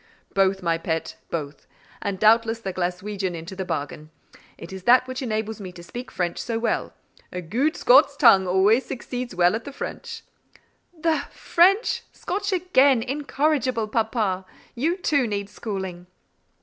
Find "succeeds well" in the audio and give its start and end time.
8.83-9.53